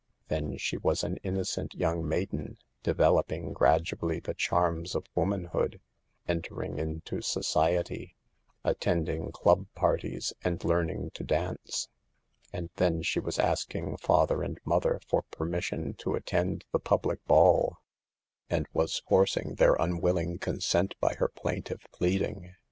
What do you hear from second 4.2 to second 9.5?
charms of womanhood, entering into society, attending